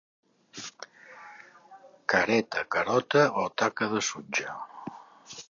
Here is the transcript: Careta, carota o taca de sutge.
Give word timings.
Careta, 2.13 2.59
carota 2.73 3.21
o 3.45 3.45
taca 3.63 3.85
de 3.95 4.01
sutge. 4.11 4.49